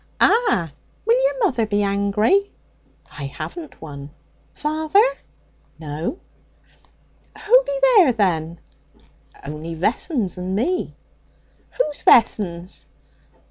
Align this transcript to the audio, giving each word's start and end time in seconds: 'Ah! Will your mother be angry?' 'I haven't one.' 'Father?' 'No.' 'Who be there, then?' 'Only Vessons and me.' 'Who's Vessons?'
'Ah! 0.19 0.71
Will 1.05 1.21
your 1.25 1.45
mother 1.45 1.67
be 1.67 1.83
angry?' 1.83 2.49
'I 3.11 3.25
haven't 3.25 3.79
one.' 3.79 4.09
'Father?' 4.55 4.99
'No.' 5.77 6.17
'Who 7.45 7.63
be 7.63 7.79
there, 7.97 8.11
then?' 8.11 8.59
'Only 9.45 9.75
Vessons 9.75 10.39
and 10.39 10.55
me.' 10.55 10.95
'Who's 11.77 12.01
Vessons?' 12.01 12.87